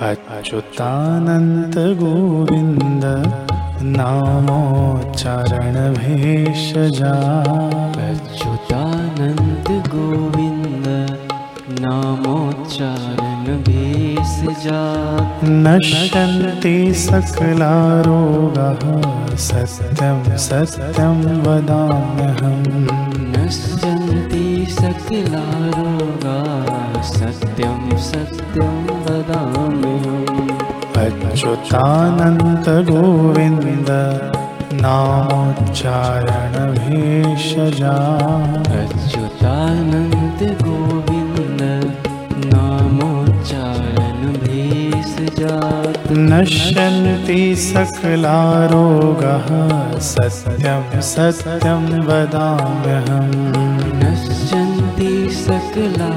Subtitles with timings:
[0.00, 3.04] अच्युतानन्त गोविन्द
[3.96, 7.12] नामोच्चारण भेषजा
[8.08, 10.86] अच्युतानन्द गोविन्द
[11.80, 14.80] नामोच्चारण भेषजा
[15.44, 22.64] नश्यन्ति सकला रोगः सत्यं सत्यं वदाम्यहम्।
[23.36, 25.44] नश्यन्ति सकला
[25.76, 26.38] रोगा
[27.02, 28.91] सत्यं सत्यं
[29.22, 30.50] वदाम्यहम्
[31.02, 33.90] अच्युतानन्त गोविन्द
[34.82, 37.94] नामोच्चारण भेषजा
[38.80, 41.62] अच्युतानन्द गोविन्द
[42.52, 45.56] नामोच्चारण भेषजा
[46.32, 48.40] नश्यन्ति सकला
[48.72, 49.48] रोगः
[50.12, 53.32] सत्यं सत्यं वदाम्यहम्।
[54.02, 55.12] नश्यन्ति
[55.44, 56.10] सकला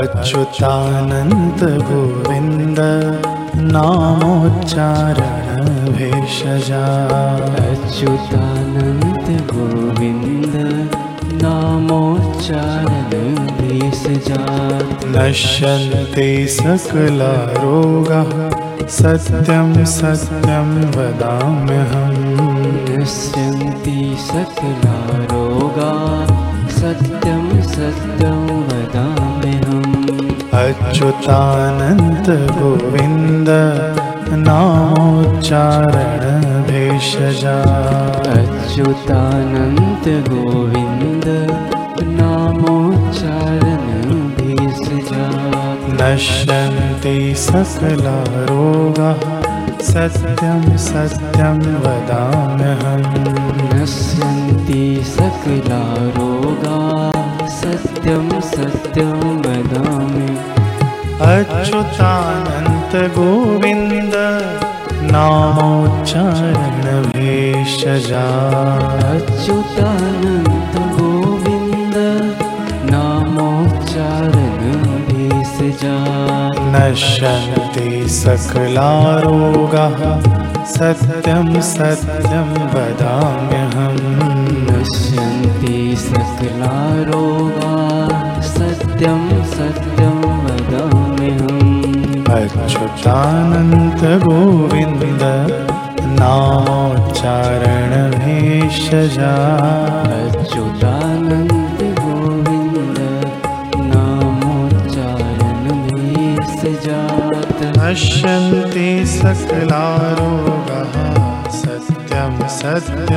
[0.00, 2.78] अच्युतानन्त गोविन्द
[3.72, 6.84] नामोच्चारण भेषजा
[7.64, 10.54] अच्युतानन्द गोविन्द
[11.42, 13.12] नामोच्चारण
[13.58, 18.30] भेषजात् नश्यन्ति सकला रोगः
[18.98, 22.22] सत्यं सत्यं वदाम्यहम्।
[22.88, 24.96] नश्यन्ति सकला
[25.32, 25.92] रोगा
[26.80, 29.29] सत्यं सत्यं वदाम्यहम्
[30.58, 33.48] अच्युतानन्त गोविन्द
[34.46, 36.22] नामोच्चारण
[36.68, 37.58] भेषजा
[38.32, 41.26] अच्युतानन्द गोविन्द
[42.18, 43.86] नामोच्चारण
[44.38, 48.18] भेषजात् नश्यन्ति सकला
[48.50, 49.22] रोगः
[49.92, 53.06] सत्यं सत्यं वदाम्यहम्।
[53.74, 55.82] नश्यन्ति सकला
[56.18, 57.09] रोगा
[57.60, 60.28] सत्यं सत्यं वदामि।
[61.30, 64.14] अच्युतानन्त गोविन्द
[65.12, 68.26] नामोच्चारण भेषजा
[69.10, 71.96] अच्युतानन्द गोविन्द
[72.90, 74.60] नामोच्चारण
[75.08, 78.90] भेषजात् नश्यन्ति सकला
[79.24, 79.98] रोगः
[80.66, 84.00] सत्यं सत्यं वदाम्यहम्।
[84.66, 86.74] नश्यन्ति सकला
[87.08, 87.49] रोगा
[89.00, 95.22] सत्यं सत्यं वदाम्यहम् अच्युतानन्त गोविन्द
[96.18, 99.32] नामोच्चारण भेषजा
[100.18, 102.98] अच्युतानन्द गोविन्द
[103.94, 109.84] नामोच्चारण भेषजात् नश्यन्ति सकला
[110.20, 110.94] रोगः
[111.62, 113.09] सत्यं सत्यं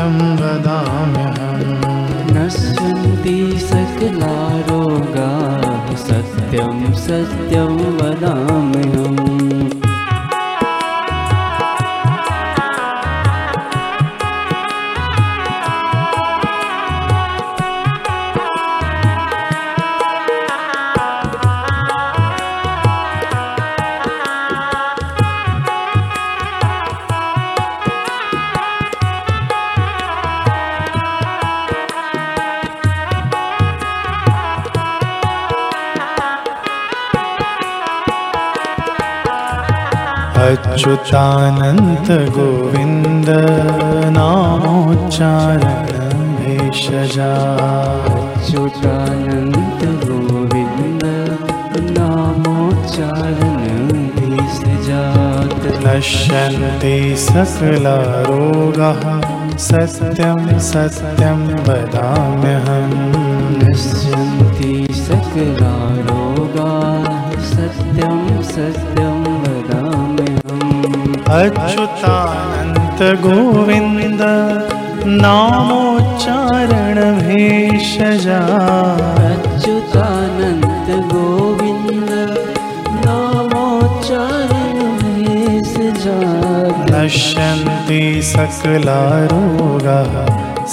[7.05, 8.42] सत्यं सत्यं
[40.53, 43.29] अच्युतानन्त गोविन्द
[44.17, 45.87] नामोच्चारण
[46.37, 47.31] भेषजा
[48.13, 51.03] अच्युतानन्द गोविन्द
[51.97, 53.61] नामोच्चारण
[54.17, 57.97] भेषजात् नश्यन्ति सकला
[58.29, 59.01] रोगः
[59.57, 62.95] सत्यं सत्यं वदाम्यहम्।
[63.63, 65.75] नश्यन्ति सकला
[66.07, 67.05] रोगाः
[67.41, 69.22] सत्यं सत्यं वदाम्यहम्
[71.33, 74.21] अच्युतानन्त गोविन्द
[75.21, 78.41] नामोच्चारण भेषजा
[79.29, 82.11] अच्युतानन्द गोविन्द
[83.05, 89.01] नामोच्चारण भेषजात् नश्यन्ति सकला
[89.33, 90.13] रोगाः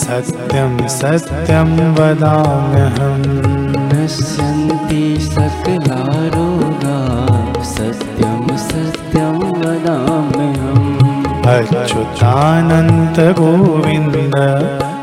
[0.03, 3.25] सत्यं सत्यं वदाम्यहम्।
[3.93, 6.99] नश्यन्ति सकलारोगा
[7.75, 10.10] सत्यं सत्यं वदाम्यहम्
[11.61, 14.37] अच्युतानन्तगोविन्द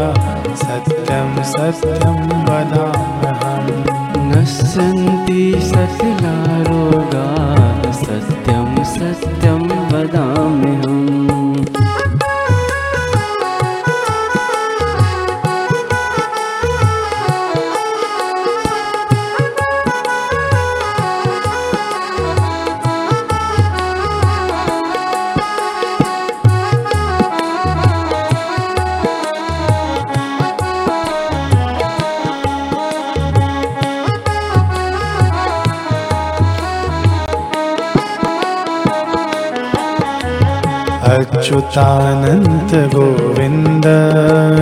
[0.54, 3.84] सत्यं सत्यं वदाम्यहम्।
[4.32, 6.75] नश्यन्ति सकलारोगा
[41.06, 43.86] अच्युतानन्तगोविन्द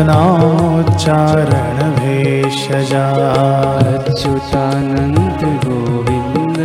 [0.08, 3.06] नामोच्चारणभेषजा
[3.92, 6.58] अच्युतानन्द गोविन्द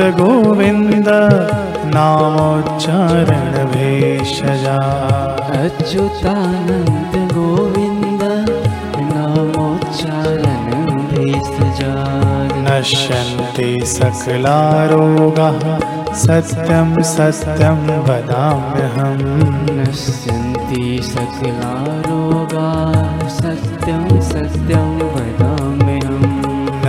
[1.95, 2.91] नामोच्चारणभेषजा
[5.61, 8.23] अच्युतानन्द गोविन्द
[9.13, 15.65] नामोच्चारणं भेषजात नश्यन्ति सकलारोगाः
[16.25, 19.27] सत्यं सत्यं वदाम्यहम्।
[19.79, 22.69] नश्यन्ति सकलारोगा
[23.41, 25.56] सत्यं सत्यं वदाम्यहम्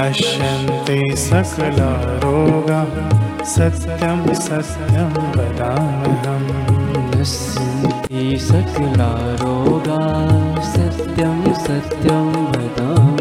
[0.07, 2.93] नश्यन्ति सकलारोगाः
[3.43, 6.47] सत्यं सत्यं वदाम्यहम्।
[7.15, 9.99] नश्यन्ति सकलारोगा
[10.71, 13.16] सत्यं सत्यं वदामि